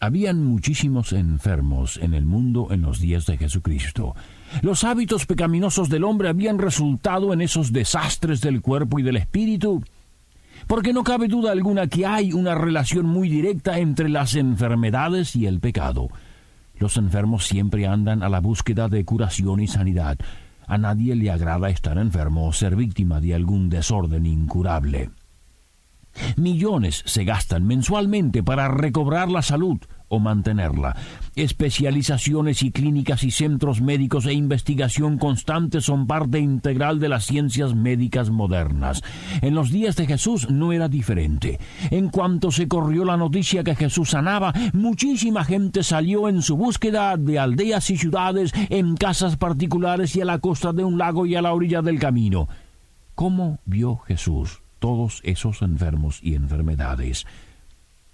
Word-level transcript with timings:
Habían 0.00 0.44
muchísimos 0.44 1.12
enfermos 1.12 1.96
en 1.96 2.14
el 2.14 2.24
mundo 2.24 2.68
en 2.70 2.82
los 2.82 3.00
días 3.00 3.26
de 3.26 3.36
Jesucristo. 3.36 4.14
Los 4.62 4.84
hábitos 4.84 5.26
pecaminosos 5.26 5.88
del 5.88 6.04
hombre 6.04 6.28
habían 6.28 6.58
resultado 6.58 7.32
en 7.32 7.40
esos 7.40 7.72
desastres 7.72 8.40
del 8.40 8.60
cuerpo 8.60 9.00
y 9.00 9.02
del 9.02 9.16
espíritu. 9.16 9.82
Porque 10.68 10.92
no 10.92 11.02
cabe 11.02 11.26
duda 11.26 11.50
alguna 11.50 11.88
que 11.88 12.06
hay 12.06 12.32
una 12.32 12.54
relación 12.54 13.06
muy 13.06 13.28
directa 13.28 13.78
entre 13.78 14.08
las 14.08 14.36
enfermedades 14.36 15.34
y 15.34 15.46
el 15.46 15.58
pecado. 15.58 16.08
Los 16.78 16.96
enfermos 16.96 17.46
siempre 17.46 17.86
andan 17.86 18.22
a 18.22 18.28
la 18.28 18.40
búsqueda 18.40 18.88
de 18.88 19.04
curación 19.04 19.58
y 19.60 19.66
sanidad. 19.66 20.16
A 20.68 20.78
nadie 20.78 21.16
le 21.16 21.30
agrada 21.30 21.70
estar 21.70 21.98
enfermo 21.98 22.46
o 22.46 22.52
ser 22.52 22.76
víctima 22.76 23.20
de 23.20 23.34
algún 23.34 23.68
desorden 23.68 24.26
incurable. 24.26 25.10
Millones 26.36 27.02
se 27.06 27.24
gastan 27.24 27.66
mensualmente 27.66 28.42
para 28.42 28.68
recobrar 28.68 29.30
la 29.30 29.42
salud 29.42 29.78
o 30.08 30.18
mantenerla. 30.18 30.96
Especializaciones 31.36 32.62
y 32.62 32.70
clínicas 32.70 33.22
y 33.24 33.30
centros 33.30 33.80
médicos 33.80 34.26
e 34.26 34.32
investigación 34.32 35.18
constante 35.18 35.80
son 35.80 36.06
parte 36.06 36.38
integral 36.38 36.98
de 36.98 37.08
las 37.08 37.26
ciencias 37.26 37.74
médicas 37.74 38.30
modernas. 38.30 39.02
En 39.42 39.54
los 39.54 39.70
días 39.70 39.96
de 39.96 40.06
Jesús 40.06 40.50
no 40.50 40.72
era 40.72 40.88
diferente. 40.88 41.58
En 41.90 42.08
cuanto 42.08 42.50
se 42.50 42.68
corrió 42.68 43.04
la 43.04 43.16
noticia 43.16 43.62
que 43.62 43.76
Jesús 43.76 44.10
sanaba, 44.10 44.52
muchísima 44.72 45.44
gente 45.44 45.82
salió 45.82 46.28
en 46.28 46.42
su 46.42 46.56
búsqueda 46.56 47.16
de 47.16 47.38
aldeas 47.38 47.90
y 47.90 47.96
ciudades, 47.96 48.52
en 48.70 48.96
casas 48.96 49.36
particulares 49.36 50.16
y 50.16 50.22
a 50.22 50.24
la 50.24 50.38
costa 50.38 50.72
de 50.72 50.84
un 50.84 50.98
lago 50.98 51.26
y 51.26 51.34
a 51.34 51.42
la 51.42 51.52
orilla 51.52 51.82
del 51.82 51.98
camino. 51.98 52.48
¿Cómo 53.14 53.58
vio 53.66 53.98
Jesús 53.98 54.62
todos 54.78 55.20
esos 55.24 55.62
enfermos 55.62 56.20
y 56.22 56.34
enfermedades? 56.34 57.26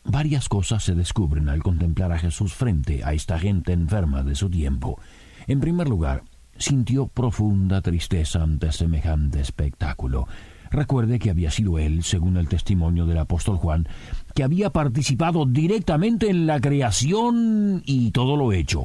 Varias 0.05 0.49
cosas 0.49 0.85
se 0.85 0.95
descubren 0.95 1.49
al 1.49 1.63
contemplar 1.63 2.13
a 2.13 2.19
Jesús 2.19 2.53
frente 2.53 3.03
a 3.05 3.15
esta 3.15 3.39
gente 3.39 3.73
enferma 3.73 4.23
de 4.23 4.35
su 4.35 4.51
tiempo. 4.51 5.01
En 5.47 5.61
primer 5.61 5.89
lugar, 5.89 6.25
sintió 6.59 7.07
profunda 7.07 7.81
tristeza 7.81 8.43
ante 8.43 8.71
semejante 8.73 9.41
espectáculo. 9.41 10.29
Recuerde 10.71 11.19
que 11.19 11.31
había 11.31 11.51
sido 11.51 11.79
él, 11.79 12.03
según 12.03 12.37
el 12.37 12.49
testimonio 12.49 13.07
del 13.07 13.19
apóstol 13.19 13.57
Juan, 13.57 13.89
que 14.35 14.43
había 14.43 14.71
participado 14.71 15.47
directamente 15.47 16.29
en 16.29 16.47
la 16.47 16.61
creación 16.61 17.83
y 17.87 18.11
todo 18.11 18.37
lo 18.37 18.53
hecho. 18.53 18.85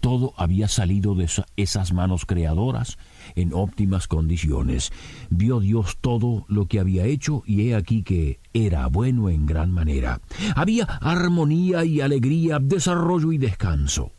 Todo 0.00 0.32
había 0.36 0.66
salido 0.68 1.14
de 1.14 1.28
esas 1.56 1.92
manos 1.92 2.24
creadoras 2.26 2.98
en 3.34 3.52
óptimas 3.52 4.08
condiciones. 4.08 4.92
Vio 5.28 5.60
Dios 5.60 5.98
todo 6.00 6.46
lo 6.48 6.66
que 6.66 6.80
había 6.80 7.04
hecho 7.04 7.42
y 7.46 7.68
he 7.68 7.74
aquí 7.74 8.02
que 8.02 8.40
era 8.54 8.86
bueno 8.86 9.28
en 9.28 9.46
gran 9.46 9.70
manera. 9.70 10.20
Había 10.56 10.84
armonía 10.84 11.84
y 11.84 12.00
alegría, 12.00 12.58
desarrollo 12.60 13.32
y 13.32 13.38
descanso. 13.38 14.12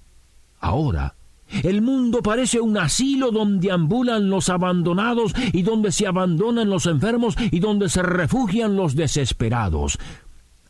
Ahora, 0.59 1.15
el 1.63 1.81
mundo 1.81 2.21
parece 2.21 2.61
un 2.61 2.77
asilo 2.77 3.31
donde 3.31 3.71
ambulan 3.71 4.29
los 4.29 4.49
abandonados 4.49 5.33
y 5.51 5.63
donde 5.63 5.91
se 5.91 6.07
abandonan 6.07 6.69
los 6.69 6.85
enfermos 6.85 7.35
y 7.51 7.59
donde 7.59 7.89
se 7.89 8.01
refugian 8.01 8.75
los 8.75 8.95
desesperados. 8.95 9.97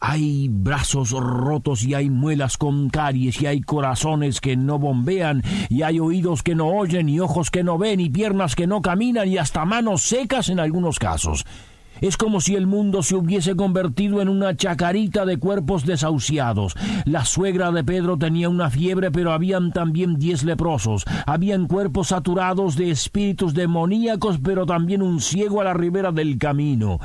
Hay 0.03 0.49
brazos 0.49 1.11
rotos 1.11 1.83
y 1.83 1.93
hay 1.93 2.09
muelas 2.09 2.57
con 2.57 2.89
caries 2.89 3.39
y 3.39 3.45
hay 3.45 3.61
corazones 3.61 4.41
que 4.41 4.57
no 4.57 4.79
bombean 4.79 5.43
y 5.69 5.83
hay 5.83 5.99
oídos 5.99 6.41
que 6.41 6.55
no 6.55 6.69
oyen 6.69 7.07
y 7.07 7.19
ojos 7.19 7.51
que 7.51 7.63
no 7.63 7.77
ven 7.77 7.99
y 7.99 8.09
piernas 8.09 8.55
que 8.55 8.65
no 8.65 8.81
caminan 8.81 9.27
y 9.27 9.37
hasta 9.37 9.63
manos 9.63 10.01
secas 10.01 10.49
en 10.49 10.59
algunos 10.59 10.97
casos. 10.97 11.45
Es 12.01 12.17
como 12.17 12.41
si 12.41 12.55
el 12.55 12.65
mundo 12.65 13.03
se 13.03 13.15
hubiese 13.15 13.55
convertido 13.55 14.23
en 14.23 14.29
una 14.29 14.57
chacarita 14.57 15.23
de 15.23 15.37
cuerpos 15.37 15.85
desahuciados. 15.85 16.75
La 17.05 17.23
suegra 17.23 17.71
de 17.71 17.83
Pedro 17.83 18.17
tenía 18.17 18.49
una 18.49 18.71
fiebre, 18.71 19.11
pero 19.11 19.31
habían 19.31 19.71
también 19.71 20.15
diez 20.15 20.43
leprosos. 20.43 21.05
Habían 21.27 21.67
cuerpos 21.67 22.07
saturados 22.07 22.75
de 22.75 22.89
espíritus 22.89 23.53
demoníacos, 23.53 24.39
pero 24.43 24.65
también 24.65 25.03
un 25.03 25.21
ciego 25.21 25.61
a 25.61 25.65
la 25.65 25.75
ribera 25.75 26.11
del 26.11 26.39
camino. 26.39 26.99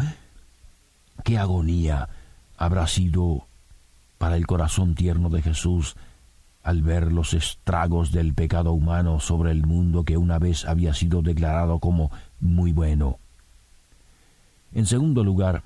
¡Qué 1.24 1.36
agonía! 1.36 2.08
Habrá 2.56 2.86
sido 2.86 3.46
para 4.18 4.36
el 4.36 4.46
corazón 4.46 4.94
tierno 4.94 5.28
de 5.28 5.42
Jesús 5.42 5.96
al 6.62 6.82
ver 6.82 7.12
los 7.12 7.32
estragos 7.32 8.10
del 8.10 8.34
pecado 8.34 8.72
humano 8.72 9.20
sobre 9.20 9.52
el 9.52 9.64
mundo 9.64 10.04
que 10.04 10.16
una 10.16 10.38
vez 10.38 10.64
había 10.64 10.94
sido 10.94 11.22
declarado 11.22 11.78
como 11.78 12.10
muy 12.40 12.72
bueno. 12.72 13.18
En 14.72 14.86
segundo 14.86 15.22
lugar, 15.22 15.62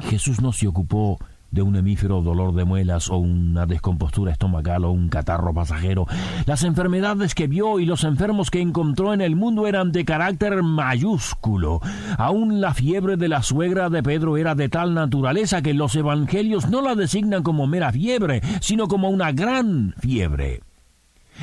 Jesús 0.00 0.40
no 0.40 0.52
se 0.52 0.66
ocupó 0.66 1.18
de 1.52 1.62
un 1.62 1.76
hemífero 1.76 2.22
dolor 2.22 2.54
de 2.54 2.64
muelas 2.64 3.10
o 3.10 3.18
una 3.18 3.66
descompostura 3.66 4.32
estomacal 4.32 4.84
o 4.84 4.90
un 4.90 5.08
catarro 5.08 5.54
pasajero. 5.54 6.06
Las 6.46 6.64
enfermedades 6.64 7.34
que 7.34 7.46
vio 7.46 7.78
y 7.78 7.84
los 7.84 8.04
enfermos 8.04 8.50
que 8.50 8.60
encontró 8.60 9.12
en 9.12 9.20
el 9.20 9.36
mundo 9.36 9.66
eran 9.66 9.92
de 9.92 10.06
carácter 10.06 10.62
mayúsculo. 10.62 11.80
Aún 12.16 12.60
la 12.62 12.72
fiebre 12.72 13.18
de 13.18 13.28
la 13.28 13.42
suegra 13.42 13.90
de 13.90 14.02
Pedro 14.02 14.38
era 14.38 14.54
de 14.54 14.70
tal 14.70 14.94
naturaleza 14.94 15.60
que 15.60 15.74
los 15.74 15.94
evangelios 15.94 16.70
no 16.70 16.80
la 16.80 16.94
designan 16.94 17.42
como 17.42 17.66
mera 17.66 17.92
fiebre, 17.92 18.40
sino 18.60 18.88
como 18.88 19.10
una 19.10 19.30
gran 19.32 19.94
fiebre. 19.98 20.62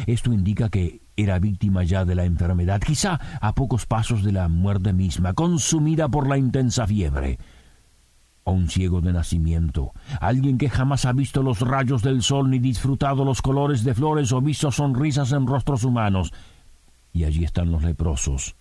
Esto 0.08 0.34
indica 0.34 0.70
que 0.70 1.02
era 1.16 1.38
víctima 1.38 1.84
ya 1.84 2.04
de 2.06 2.16
la 2.16 2.26
enfermedad, 2.26 2.82
quizá 2.82 3.20
a 3.42 3.54
pocos 3.54 3.86
pasos 3.86 4.24
de 4.24 4.32
la 4.32 4.48
muerte 4.48 4.92
misma, 4.92 5.34
consumida 5.34 6.08
por 6.08 6.28
la 6.28 6.38
intensa 6.38 6.88
fiebre 6.88 7.38
un 8.46 8.70
ciego 8.70 9.02
de 9.02 9.14
nacimiento, 9.14 9.94
alguien 10.20 10.58
que 10.58 10.70
jamás 10.70 11.06
ha 11.06 11.14
visto 11.14 11.44
los 11.44 11.62
rayos 11.62 12.02
del 12.02 12.24
sol 12.24 12.50
ni 12.50 12.60
disfrutado 12.60 13.24
los 13.24 13.42
colores 13.42 13.84
de 13.84 13.94
flores 13.94 14.32
o 14.32 14.42
visto 14.42 14.72
sonrisas 14.72 15.32
en 15.32 15.46
rostros 15.46 15.84
humanos. 15.84 16.34
Y 17.14 17.26
allí 17.26 17.44
están 17.44 17.72
los 17.72 17.84
leprosos, 17.84 18.56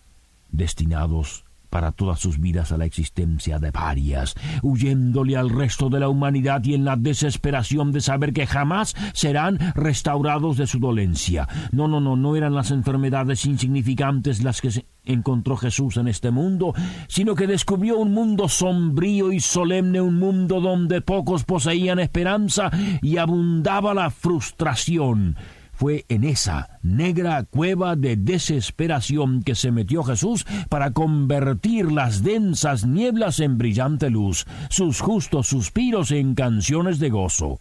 destinados 0.50 1.47
para 1.70 1.92
todas 1.92 2.18
sus 2.18 2.38
vidas 2.38 2.72
a 2.72 2.76
la 2.76 2.84
existencia 2.84 3.58
de 3.58 3.72
parias, 3.72 4.34
huyéndole 4.62 5.36
al 5.36 5.50
resto 5.50 5.88
de 5.88 6.00
la 6.00 6.08
humanidad 6.08 6.64
y 6.64 6.74
en 6.74 6.84
la 6.84 6.96
desesperación 6.96 7.92
de 7.92 8.00
saber 8.00 8.32
que 8.32 8.46
jamás 8.46 8.94
serán 9.12 9.58
restaurados 9.74 10.56
de 10.56 10.66
su 10.66 10.78
dolencia. 10.78 11.48
No, 11.72 11.88
no, 11.88 12.00
no, 12.00 12.16
no 12.16 12.36
eran 12.36 12.54
las 12.54 12.70
enfermedades 12.70 13.44
insignificantes 13.46 14.42
las 14.42 14.60
que 14.60 14.84
encontró 15.04 15.56
Jesús 15.56 15.96
en 15.96 16.08
este 16.08 16.30
mundo, 16.30 16.74
sino 17.08 17.34
que 17.34 17.46
descubrió 17.46 17.98
un 17.98 18.12
mundo 18.12 18.48
sombrío 18.48 19.32
y 19.32 19.40
solemne, 19.40 20.00
un 20.00 20.18
mundo 20.18 20.60
donde 20.60 21.00
pocos 21.00 21.44
poseían 21.44 21.98
esperanza 21.98 22.70
y 23.02 23.16
abundaba 23.16 23.94
la 23.94 24.10
frustración. 24.10 25.36
Fue 25.78 26.06
en 26.08 26.24
esa 26.24 26.80
negra 26.82 27.44
cueva 27.44 27.94
de 27.94 28.16
desesperación 28.16 29.44
que 29.44 29.54
se 29.54 29.70
metió 29.70 30.02
Jesús 30.02 30.44
para 30.68 30.90
convertir 30.90 31.92
las 31.92 32.24
densas 32.24 32.84
nieblas 32.84 33.38
en 33.38 33.58
brillante 33.58 34.10
luz, 34.10 34.44
sus 34.70 35.00
justos 35.00 35.46
suspiros 35.46 36.10
en 36.10 36.34
canciones 36.34 36.98
de 36.98 37.10
gozo. 37.10 37.60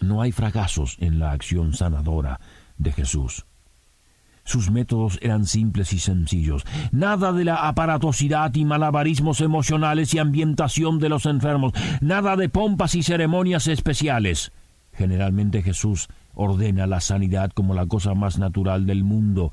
No 0.00 0.22
hay 0.22 0.32
fracasos 0.32 0.96
en 0.98 1.18
la 1.18 1.32
acción 1.32 1.74
sanadora 1.74 2.40
de 2.78 2.92
Jesús. 2.92 3.44
Sus 4.44 4.70
métodos 4.70 5.18
eran 5.20 5.44
simples 5.44 5.92
y 5.92 5.98
sencillos. 5.98 6.64
Nada 6.90 7.34
de 7.34 7.44
la 7.44 7.68
aparatosidad 7.68 8.54
y 8.54 8.64
malabarismos 8.64 9.42
emocionales 9.42 10.14
y 10.14 10.20
ambientación 10.20 11.00
de 11.00 11.10
los 11.10 11.26
enfermos. 11.26 11.74
Nada 12.00 12.34
de 12.36 12.48
pompas 12.48 12.94
y 12.94 13.02
ceremonias 13.02 13.66
especiales. 13.66 14.52
Generalmente 14.94 15.62
Jesús 15.62 16.08
ordena 16.34 16.86
la 16.86 17.00
sanidad 17.00 17.50
como 17.52 17.74
la 17.74 17.86
cosa 17.86 18.14
más 18.14 18.38
natural 18.38 18.86
del 18.86 19.04
mundo, 19.04 19.52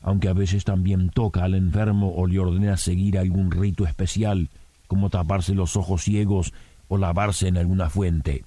aunque 0.00 0.28
a 0.28 0.32
veces 0.32 0.64
también 0.64 1.10
toca 1.10 1.44
al 1.44 1.54
enfermo 1.54 2.14
o 2.16 2.26
le 2.26 2.38
ordena 2.38 2.76
seguir 2.76 3.18
algún 3.18 3.50
rito 3.50 3.86
especial, 3.86 4.48
como 4.86 5.10
taparse 5.10 5.54
los 5.54 5.76
ojos 5.76 6.02
ciegos 6.02 6.52
o 6.88 6.98
lavarse 6.98 7.48
en 7.48 7.56
alguna 7.56 7.90
fuente. 7.90 8.44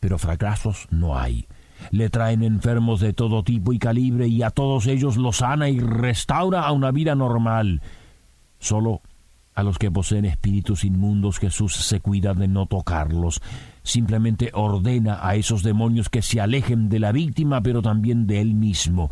Pero 0.00 0.18
fracasos 0.18 0.86
no 0.90 1.18
hay. 1.18 1.46
Le 1.90 2.10
traen 2.10 2.42
enfermos 2.42 3.00
de 3.00 3.12
todo 3.12 3.42
tipo 3.42 3.72
y 3.72 3.78
calibre 3.78 4.28
y 4.28 4.42
a 4.42 4.50
todos 4.50 4.86
ellos 4.86 5.16
los 5.16 5.38
sana 5.38 5.68
y 5.68 5.80
restaura 5.80 6.62
a 6.62 6.72
una 6.72 6.90
vida 6.90 7.14
normal. 7.14 7.82
Solo 8.58 9.02
a 9.54 9.62
los 9.62 9.78
que 9.78 9.90
poseen 9.90 10.24
espíritus 10.24 10.84
inmundos 10.84 11.38
Jesús 11.38 11.74
se 11.74 12.00
cuida 12.00 12.34
de 12.34 12.48
no 12.48 12.66
tocarlos, 12.66 13.40
simplemente 13.84 14.50
ordena 14.52 15.20
a 15.22 15.36
esos 15.36 15.62
demonios 15.62 16.08
que 16.08 16.22
se 16.22 16.40
alejen 16.40 16.88
de 16.88 16.98
la 16.98 17.12
víctima, 17.12 17.62
pero 17.62 17.82
también 17.82 18.26
de 18.26 18.40
él 18.40 18.54
mismo. 18.54 19.10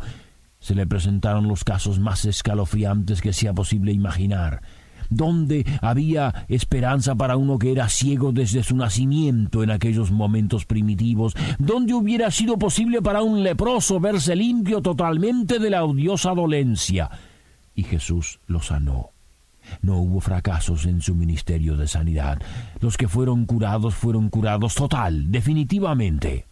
Se 0.59 0.75
le 0.75 0.85
presentaron 0.85 1.47
los 1.47 1.63
casos 1.63 1.99
más 1.99 2.25
escalofriantes 2.25 3.21
que 3.21 3.31
sea 3.31 3.53
posible 3.53 3.93
imaginar 3.93 4.61
donde 5.09 5.65
había 5.81 6.45
esperanza 6.47 7.15
para 7.15 7.37
uno 7.37 7.59
que 7.59 7.71
era 7.71 7.89
ciego 7.89 8.31
desde 8.31 8.63
su 8.63 8.75
nacimiento 8.75 9.63
en 9.63 9.71
aquellos 9.71 10.11
momentos 10.11 10.65
primitivos, 10.65 11.33
donde 11.59 11.93
hubiera 11.93 12.31
sido 12.31 12.57
posible 12.57 13.01
para 13.01 13.21
un 13.21 13.43
leproso 13.43 13.99
verse 13.99 14.35
limpio 14.35 14.81
totalmente 14.81 15.59
de 15.59 15.69
la 15.69 15.83
odiosa 15.83 16.31
dolencia. 16.33 17.09
Y 17.75 17.83
Jesús 17.83 18.39
lo 18.47 18.61
sanó. 18.61 19.09
No 19.81 19.97
hubo 19.97 20.19
fracasos 20.19 20.85
en 20.85 21.01
su 21.01 21.15
ministerio 21.15 21.77
de 21.77 21.87
sanidad. 21.87 22.41
Los 22.79 22.97
que 22.97 23.07
fueron 23.07 23.45
curados 23.45 23.95
fueron 23.95 24.29
curados 24.29 24.75
total, 24.75 25.31
definitivamente. 25.31 26.45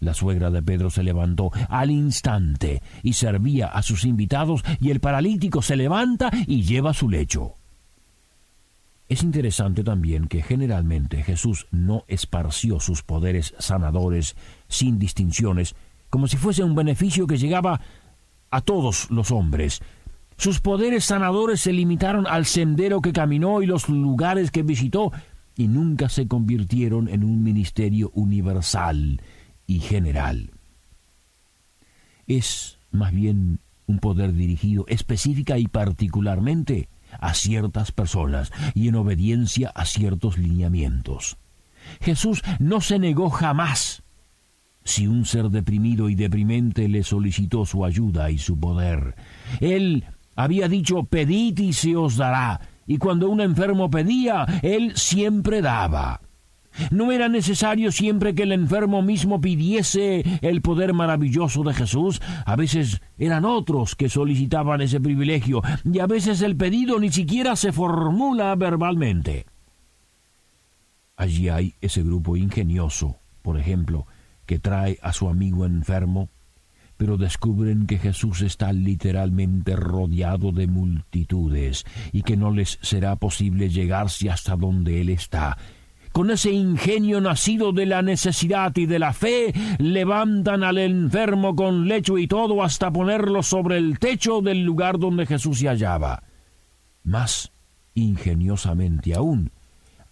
La 0.00 0.14
suegra 0.14 0.50
de 0.50 0.62
Pedro 0.62 0.90
se 0.90 1.02
levantó 1.02 1.50
al 1.68 1.90
instante 1.90 2.82
y 3.02 3.14
servía 3.14 3.66
a 3.66 3.82
sus 3.82 4.04
invitados 4.04 4.62
y 4.80 4.90
el 4.90 5.00
paralítico 5.00 5.60
se 5.60 5.76
levanta 5.76 6.30
y 6.46 6.62
lleva 6.62 6.94
su 6.94 7.10
lecho. 7.10 7.54
Es 9.08 9.22
interesante 9.22 9.82
también 9.82 10.28
que 10.28 10.42
generalmente 10.42 11.22
Jesús 11.22 11.66
no 11.70 12.04
esparció 12.08 12.78
sus 12.78 13.02
poderes 13.02 13.54
sanadores 13.58 14.36
sin 14.68 14.98
distinciones, 14.98 15.74
como 16.10 16.28
si 16.28 16.36
fuese 16.36 16.62
un 16.62 16.74
beneficio 16.74 17.26
que 17.26 17.38
llegaba 17.38 17.80
a 18.50 18.60
todos 18.60 19.10
los 19.10 19.30
hombres, 19.30 19.80
sus 20.38 20.60
poderes 20.60 21.04
sanadores 21.04 21.60
se 21.60 21.72
limitaron 21.72 22.26
al 22.26 22.46
sendero 22.46 23.02
que 23.02 23.12
caminó 23.12 23.60
y 23.60 23.66
los 23.66 23.88
lugares 23.88 24.52
que 24.52 24.62
visitó, 24.62 25.12
y 25.56 25.66
nunca 25.66 26.08
se 26.08 26.28
convirtieron 26.28 27.08
en 27.08 27.24
un 27.24 27.42
ministerio 27.42 28.12
universal 28.14 29.20
y 29.66 29.80
general. 29.80 30.52
Es 32.28 32.78
más 32.92 33.12
bien 33.12 33.58
un 33.86 33.98
poder 33.98 34.32
dirigido 34.32 34.84
específica 34.86 35.58
y 35.58 35.66
particularmente 35.66 36.88
a 37.18 37.34
ciertas 37.34 37.90
personas 37.90 38.52
y 38.74 38.86
en 38.86 38.94
obediencia 38.94 39.70
a 39.74 39.84
ciertos 39.86 40.38
lineamientos. 40.38 41.36
Jesús 42.00 42.42
no 42.60 42.80
se 42.80 43.00
negó 43.00 43.28
jamás 43.30 44.04
si 44.84 45.08
un 45.08 45.24
ser 45.24 45.50
deprimido 45.50 46.08
y 46.08 46.14
deprimente 46.14 46.86
le 46.86 47.02
solicitó 47.02 47.66
su 47.66 47.84
ayuda 47.84 48.30
y 48.30 48.38
su 48.38 48.58
poder. 48.58 49.16
Él 49.60 50.04
había 50.38 50.68
dicho, 50.68 51.02
pedid 51.02 51.58
y 51.58 51.72
se 51.72 51.96
os 51.96 52.16
dará, 52.16 52.60
y 52.86 52.98
cuando 52.98 53.28
un 53.28 53.40
enfermo 53.40 53.90
pedía, 53.90 54.46
él 54.62 54.92
siempre 54.94 55.60
daba. 55.60 56.20
No 56.92 57.10
era 57.10 57.28
necesario 57.28 57.90
siempre 57.90 58.36
que 58.36 58.44
el 58.44 58.52
enfermo 58.52 59.02
mismo 59.02 59.40
pidiese 59.40 60.22
el 60.42 60.62
poder 60.62 60.94
maravilloso 60.94 61.64
de 61.64 61.74
Jesús. 61.74 62.22
A 62.46 62.54
veces 62.54 63.00
eran 63.18 63.44
otros 63.44 63.96
que 63.96 64.08
solicitaban 64.08 64.80
ese 64.80 65.00
privilegio 65.00 65.60
y 65.84 65.98
a 65.98 66.06
veces 66.06 66.40
el 66.40 66.56
pedido 66.56 67.00
ni 67.00 67.10
siquiera 67.10 67.56
se 67.56 67.72
formula 67.72 68.54
verbalmente. 68.54 69.46
Allí 71.16 71.48
hay 71.48 71.74
ese 71.80 72.04
grupo 72.04 72.36
ingenioso, 72.36 73.16
por 73.42 73.58
ejemplo, 73.58 74.06
que 74.46 74.60
trae 74.60 75.00
a 75.02 75.12
su 75.12 75.28
amigo 75.28 75.66
enfermo 75.66 76.28
pero 76.98 77.16
descubren 77.16 77.86
que 77.86 77.96
Jesús 77.96 78.42
está 78.42 78.72
literalmente 78.72 79.76
rodeado 79.76 80.52
de 80.52 80.66
multitudes 80.66 81.86
y 82.12 82.22
que 82.22 82.36
no 82.36 82.50
les 82.50 82.78
será 82.82 83.16
posible 83.16 83.70
llegarse 83.70 84.28
hasta 84.28 84.56
donde 84.56 85.00
Él 85.00 85.08
está. 85.08 85.56
Con 86.12 86.30
ese 86.30 86.50
ingenio 86.50 87.20
nacido 87.20 87.72
de 87.72 87.86
la 87.86 88.02
necesidad 88.02 88.76
y 88.76 88.86
de 88.86 88.98
la 88.98 89.12
fe, 89.12 89.54
levantan 89.78 90.64
al 90.64 90.78
enfermo 90.78 91.54
con 91.54 91.86
lecho 91.86 92.18
y 92.18 92.26
todo 92.26 92.64
hasta 92.64 92.90
ponerlo 92.90 93.44
sobre 93.44 93.78
el 93.78 94.00
techo 94.00 94.40
del 94.40 94.64
lugar 94.64 94.98
donde 94.98 95.26
Jesús 95.26 95.60
se 95.60 95.68
hallaba. 95.68 96.24
Más 97.04 97.52
ingeniosamente 97.94 99.14
aún, 99.14 99.52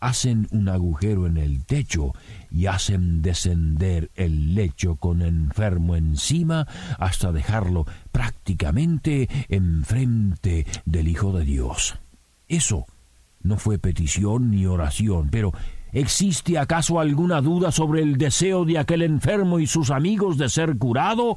hacen 0.00 0.46
un 0.50 0.68
agujero 0.68 1.26
en 1.26 1.36
el 1.36 1.64
techo 1.64 2.12
y 2.50 2.66
hacen 2.66 3.22
descender 3.22 4.10
el 4.14 4.54
lecho 4.54 4.96
con 4.96 5.22
enfermo 5.22 5.96
encima 5.96 6.66
hasta 6.98 7.32
dejarlo 7.32 7.86
prácticamente 8.12 9.28
enfrente 9.48 10.66
del 10.84 11.08
Hijo 11.08 11.32
de 11.32 11.44
Dios. 11.44 11.98
Eso 12.48 12.86
no 13.42 13.56
fue 13.56 13.78
petición 13.78 14.50
ni 14.50 14.66
oración, 14.66 15.28
pero 15.30 15.52
¿existe 15.92 16.58
acaso 16.58 17.00
alguna 17.00 17.40
duda 17.40 17.72
sobre 17.72 18.02
el 18.02 18.18
deseo 18.18 18.64
de 18.64 18.78
aquel 18.78 19.02
enfermo 19.02 19.58
y 19.58 19.66
sus 19.66 19.90
amigos 19.90 20.36
de 20.36 20.48
ser 20.48 20.76
curado? 20.76 21.36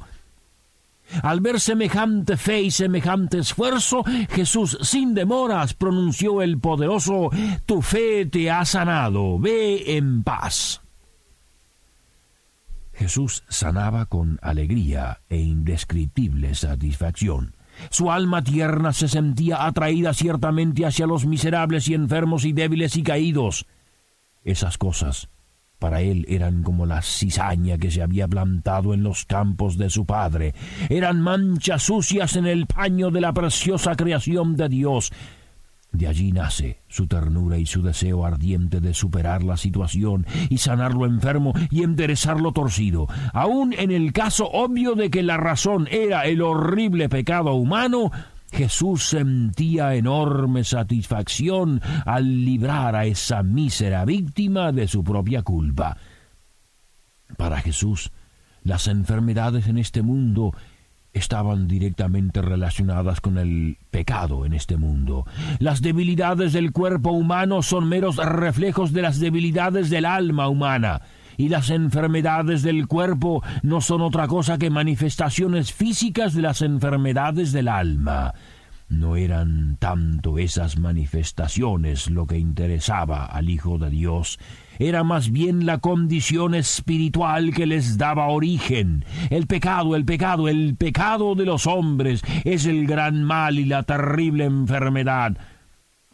Al 1.22 1.40
ver 1.40 1.60
semejante 1.60 2.36
fe 2.36 2.62
y 2.62 2.70
semejante 2.70 3.38
esfuerzo, 3.38 4.04
Jesús 4.30 4.78
sin 4.82 5.14
demoras 5.14 5.74
pronunció 5.74 6.42
el 6.42 6.58
poderoso 6.58 7.30
Tu 7.66 7.82
fe 7.82 8.26
te 8.26 8.50
ha 8.50 8.64
sanado, 8.64 9.38
ve 9.38 9.96
en 9.96 10.22
paz. 10.22 10.82
Jesús 12.92 13.44
sanaba 13.48 14.06
con 14.06 14.38
alegría 14.42 15.20
e 15.28 15.38
indescriptible 15.38 16.54
satisfacción. 16.54 17.56
Su 17.90 18.10
alma 18.10 18.42
tierna 18.44 18.92
se 18.92 19.08
sentía 19.08 19.64
atraída 19.64 20.12
ciertamente 20.12 20.84
hacia 20.84 21.06
los 21.06 21.24
miserables 21.24 21.88
y 21.88 21.94
enfermos 21.94 22.44
y 22.44 22.52
débiles 22.52 22.96
y 22.96 23.02
caídos. 23.02 23.66
Esas 24.44 24.76
cosas 24.76 25.30
para 25.80 26.02
él 26.02 26.24
eran 26.28 26.62
como 26.62 26.86
la 26.86 27.02
cizaña 27.02 27.78
que 27.78 27.90
se 27.90 28.02
había 28.02 28.28
plantado 28.28 28.94
en 28.94 29.02
los 29.02 29.24
campos 29.24 29.76
de 29.76 29.90
su 29.90 30.06
padre. 30.06 30.54
Eran 30.88 31.20
manchas 31.20 31.82
sucias 31.82 32.36
en 32.36 32.46
el 32.46 32.66
paño 32.66 33.10
de 33.10 33.20
la 33.20 33.32
preciosa 33.32 33.96
creación 33.96 34.56
de 34.56 34.68
Dios. 34.68 35.10
De 35.92 36.06
allí 36.06 36.30
nace 36.30 36.78
su 36.86 37.08
ternura 37.08 37.58
y 37.58 37.66
su 37.66 37.82
deseo 37.82 38.24
ardiente 38.24 38.80
de 38.80 38.94
superar 38.94 39.42
la 39.42 39.56
situación 39.56 40.24
y 40.48 40.58
sanar 40.58 40.94
lo 40.94 41.06
enfermo 41.06 41.52
y 41.70 41.82
enderezar 41.82 42.40
lo 42.40 42.52
torcido. 42.52 43.08
Aun 43.32 43.72
en 43.72 43.90
el 43.90 44.12
caso 44.12 44.48
obvio 44.48 44.94
de 44.94 45.10
que 45.10 45.24
la 45.24 45.36
razón 45.36 45.88
era 45.90 46.26
el 46.26 46.42
horrible 46.42 47.08
pecado 47.08 47.54
humano, 47.54 48.12
Jesús 48.52 49.04
sentía 49.04 49.94
enorme 49.94 50.64
satisfacción 50.64 51.80
al 52.04 52.44
librar 52.44 52.96
a 52.96 53.06
esa 53.06 53.42
mísera 53.42 54.04
víctima 54.04 54.72
de 54.72 54.88
su 54.88 55.04
propia 55.04 55.42
culpa. 55.42 55.96
Para 57.36 57.60
Jesús, 57.60 58.10
las 58.62 58.88
enfermedades 58.88 59.68
en 59.68 59.78
este 59.78 60.02
mundo 60.02 60.52
estaban 61.12 61.66
directamente 61.66 62.40
relacionadas 62.40 63.20
con 63.20 63.38
el 63.38 63.78
pecado 63.90 64.46
en 64.46 64.52
este 64.52 64.76
mundo. 64.76 65.26
Las 65.58 65.80
debilidades 65.80 66.52
del 66.52 66.72
cuerpo 66.72 67.10
humano 67.10 67.62
son 67.62 67.88
meros 67.88 68.16
reflejos 68.16 68.92
de 68.92 69.02
las 69.02 69.18
debilidades 69.18 69.90
del 69.90 70.04
alma 70.04 70.48
humana 70.48 71.02
y 71.40 71.48
las 71.48 71.70
enfermedades 71.70 72.62
del 72.62 72.86
cuerpo 72.86 73.42
no 73.62 73.80
son 73.80 74.02
otra 74.02 74.28
cosa 74.28 74.58
que 74.58 74.68
manifestaciones 74.68 75.72
físicas 75.72 76.34
de 76.34 76.42
las 76.42 76.60
enfermedades 76.60 77.52
del 77.52 77.68
alma. 77.68 78.34
No 78.90 79.16
eran 79.16 79.78
tanto 79.78 80.36
esas 80.36 80.78
manifestaciones 80.78 82.10
lo 82.10 82.26
que 82.26 82.36
interesaba 82.36 83.24
al 83.24 83.48
Hijo 83.48 83.78
de 83.78 83.88
Dios, 83.88 84.38
era 84.78 85.02
más 85.02 85.30
bien 85.30 85.64
la 85.64 85.78
condición 85.78 86.54
espiritual 86.54 87.54
que 87.54 87.64
les 87.64 87.96
daba 87.96 88.26
origen. 88.28 89.06
El 89.30 89.46
pecado, 89.46 89.96
el 89.96 90.04
pecado, 90.04 90.46
el 90.46 90.76
pecado 90.76 91.34
de 91.36 91.46
los 91.46 91.66
hombres 91.66 92.22
es 92.44 92.66
el 92.66 92.86
gran 92.86 93.24
mal 93.24 93.58
y 93.58 93.64
la 93.64 93.84
terrible 93.84 94.44
enfermedad. 94.44 95.38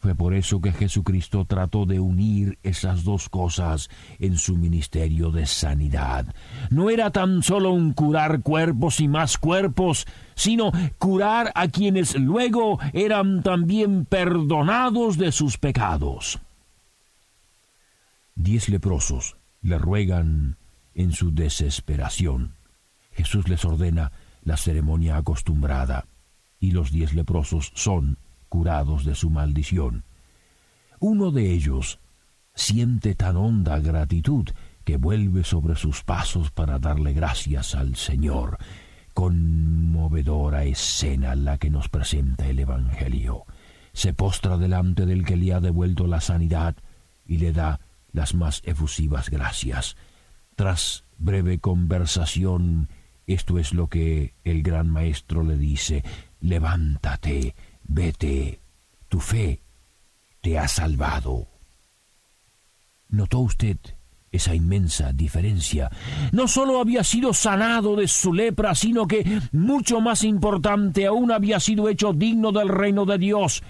Fue 0.06 0.14
por 0.14 0.34
eso 0.34 0.60
que 0.60 0.70
Jesucristo 0.70 1.46
trató 1.46 1.84
de 1.84 1.98
unir 1.98 2.60
esas 2.62 3.02
dos 3.02 3.28
cosas 3.28 3.90
en 4.20 4.38
su 4.38 4.56
ministerio 4.56 5.32
de 5.32 5.46
sanidad. 5.46 6.32
No 6.70 6.90
era 6.90 7.10
tan 7.10 7.42
solo 7.42 7.72
un 7.72 7.92
curar 7.92 8.42
cuerpos 8.42 9.00
y 9.00 9.08
más 9.08 9.36
cuerpos, 9.36 10.06
sino 10.36 10.70
curar 10.98 11.50
a 11.56 11.66
quienes 11.66 12.14
luego 12.14 12.78
eran 12.92 13.42
también 13.42 14.04
perdonados 14.04 15.18
de 15.18 15.32
sus 15.32 15.58
pecados. 15.58 16.38
Diez 18.36 18.68
leprosos 18.68 19.36
le 19.60 19.76
ruegan 19.76 20.56
en 20.94 21.10
su 21.10 21.34
desesperación. 21.34 22.54
Jesús 23.10 23.48
les 23.48 23.64
ordena 23.64 24.12
la 24.44 24.56
ceremonia 24.56 25.16
acostumbrada, 25.16 26.06
y 26.60 26.70
los 26.70 26.92
diez 26.92 27.12
leprosos 27.12 27.72
son 27.74 28.18
curados 28.48 29.04
de 29.04 29.14
su 29.14 29.30
maldición. 29.30 30.04
Uno 30.98 31.30
de 31.30 31.52
ellos 31.52 31.98
siente 32.54 33.14
tan 33.14 33.36
honda 33.36 33.78
gratitud 33.80 34.48
que 34.84 34.96
vuelve 34.96 35.44
sobre 35.44 35.76
sus 35.76 36.02
pasos 36.02 36.50
para 36.50 36.78
darle 36.78 37.12
gracias 37.12 37.74
al 37.74 37.96
Señor. 37.96 38.58
Conmovedora 39.14 40.64
escena 40.64 41.34
la 41.34 41.58
que 41.58 41.70
nos 41.70 41.88
presenta 41.88 42.46
el 42.46 42.60
Evangelio. 42.60 43.44
Se 43.92 44.14
postra 44.14 44.56
delante 44.58 45.06
del 45.06 45.24
que 45.24 45.36
le 45.36 45.52
ha 45.52 45.60
devuelto 45.60 46.06
la 46.06 46.20
sanidad 46.20 46.76
y 47.26 47.38
le 47.38 47.52
da 47.52 47.80
las 48.12 48.34
más 48.34 48.62
efusivas 48.64 49.28
gracias. 49.28 49.96
Tras 50.54 51.04
breve 51.18 51.58
conversación, 51.58 52.88
esto 53.26 53.58
es 53.58 53.74
lo 53.74 53.88
que 53.88 54.34
el 54.44 54.62
gran 54.62 54.88
maestro 54.88 55.42
le 55.42 55.56
dice, 55.56 56.04
levántate, 56.40 57.54
vete, 57.88 58.60
tu 59.08 59.20
fe 59.20 59.60
te 60.40 60.58
ha 60.58 60.68
salvado. 60.68 61.48
¿Notó 63.08 63.40
usted 63.40 63.76
esa 64.32 64.54
inmensa 64.54 65.12
diferencia? 65.12 65.90
No 66.32 66.48
sólo 66.48 66.80
había 66.80 67.04
sido 67.04 67.32
sanado 67.32 67.96
de 67.96 68.08
su 68.08 68.32
lepra, 68.32 68.74
sino 68.74 69.06
que, 69.06 69.40
mucho 69.52 70.00
más 70.00 70.24
importante 70.24 71.06
aún, 71.06 71.32
había 71.32 71.60
sido 71.60 71.88
hecho 71.88 72.12
digno 72.12 72.52
del 72.52 72.68
reino 72.68 73.06
de 73.06 73.18
Dios. 73.18 73.62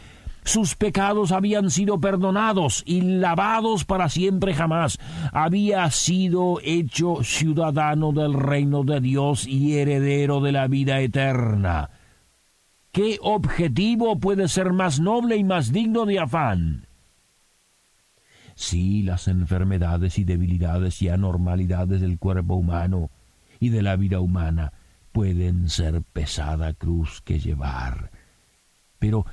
Sus 0.47 0.77
pecados 0.77 1.33
habían 1.33 1.71
sido 1.71 2.01
perdonados 2.01 2.85
y 2.87 3.01
lavados 3.01 3.85
para 3.85 4.09
siempre 4.09 4.55
jamás. 4.55 4.99
Había 5.33 5.91
sido 5.91 6.61
hecho 6.63 7.25
ciudadano 7.25 8.13
del 8.13 8.33
reino 8.33 8.85
de 8.85 9.01
Dios 9.01 9.47
y 9.47 9.77
heredero 9.77 10.41
de 10.41 10.53
la 10.53 10.69
vida 10.69 11.01
eterna. 11.01 11.91
¿Qué 12.97 13.19
objetivo 13.21 14.19
puede 14.19 14.49
ser 14.49 14.73
más 14.73 15.01
noble 15.01 15.37
y 15.37 15.45
más 15.45 15.71
digno 15.71 16.07
de 16.07 16.19
afán? 16.19 16.87
Sí, 18.55 19.03
las 19.03 19.29
enfermedades 19.29 20.19
y 20.19 20.25
debilidades 20.25 21.03
y 21.03 21.11
anormalidades 21.11 22.01
del 22.01 22.19
cuerpo 22.19 22.55
humano 22.55 23.11
y 23.61 23.69
de 23.69 23.83
la 23.83 23.97
vida 23.97 24.21
humana 24.21 24.73
pueden 25.13 25.69
ser 25.69 26.01
pesada 26.15 26.73
cruz 26.73 27.21
que 27.21 27.39
llevar. 27.39 28.13
Pero 28.99 29.27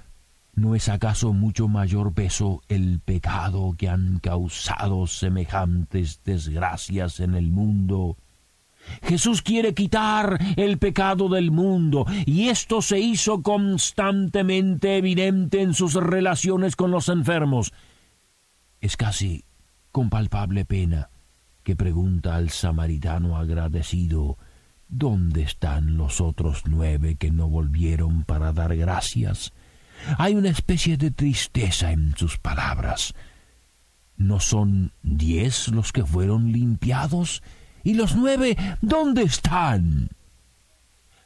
¿no 0.54 0.76
es 0.76 0.90
acaso 0.90 1.32
mucho 1.32 1.70
mayor 1.70 2.14
peso 2.14 2.64
el 2.68 3.00
pecado 3.00 3.76
que 3.78 3.88
han 3.88 4.20
causado 4.20 5.08
semejantes 5.08 6.20
desgracias 6.26 7.22
en 7.22 7.34
el 7.34 7.50
mundo 7.50 8.18
Jesús 9.04 9.42
quiere 9.42 9.74
quitar 9.74 10.40
el 10.56 10.78
pecado 10.78 11.30
del 11.30 11.52
mundo 11.52 12.06
y 12.26 12.50
esto 12.50 12.82
se 12.82 13.00
hizo 13.00 13.42
constantemente 13.42 14.98
evidente 14.98 15.62
en 15.62 15.74
sus 15.74 15.94
relaciones 15.96 16.76
con 16.76 16.92
los 16.92 17.10
enfermos. 17.10 17.74
Es 18.82 18.98
casi 18.98 19.46
con 19.92 20.10
palpable 20.10 20.66
pena 20.66 21.10
que 21.64 21.76
pregunta 21.76 22.36
al 22.36 22.50
samaritano 22.50 23.38
agradecido 23.38 24.38
¿Dónde 24.96 25.42
están 25.42 25.98
los 25.98 26.22
otros 26.22 26.64
nueve 26.68 27.16
que 27.16 27.32
no 27.32 27.48
volvieron 27.50 28.26
para 28.26 28.54
dar 28.54 28.76
gracias? 28.76 29.52
Hay 30.20 30.36
una 30.36 30.50
especie 30.50 30.98
de 30.98 31.10
tristeza 31.10 31.92
en 31.92 32.16
sus 32.16 32.38
palabras. 32.38 33.16
¿No 34.18 34.40
son 34.40 34.92
diez 35.02 35.70
los 35.70 35.92
que 35.94 36.06
fueron 36.06 36.52
limpiados? 36.52 37.42
¿Y 37.84 37.94
los 37.96 38.16
nueve 38.16 38.58
dónde 38.82 39.24
están? 39.24 40.10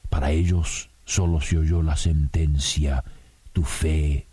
Para 0.10 0.32
ellos 0.32 0.90
solo 1.06 1.40
se 1.42 1.58
oyó 1.58 1.82
la 1.84 1.96
sentencia, 1.96 3.04
tu 3.54 3.64
fe 3.64 4.28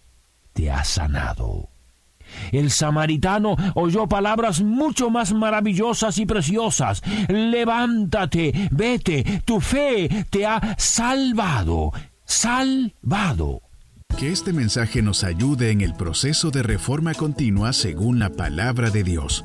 te 0.52 0.70
ha 0.70 0.84
sanado. 0.84 1.68
El 2.52 2.70
samaritano 2.70 3.56
oyó 3.74 4.08
palabras 4.08 4.62
mucho 4.62 5.10
más 5.10 5.32
maravillosas 5.32 6.18
y 6.18 6.26
preciosas. 6.26 7.02
Levántate, 7.28 8.68
vete, 8.70 9.42
tu 9.44 9.60
fe 9.60 10.26
te 10.30 10.46
ha 10.46 10.74
salvado, 10.78 11.92
salvado. 12.24 13.60
Que 14.18 14.30
este 14.30 14.52
mensaje 14.52 15.02
nos 15.02 15.24
ayude 15.24 15.70
en 15.70 15.80
el 15.80 15.94
proceso 15.94 16.50
de 16.50 16.62
reforma 16.62 17.14
continua 17.14 17.72
según 17.72 18.20
la 18.20 18.30
palabra 18.30 18.90
de 18.90 19.02
Dios. 19.02 19.44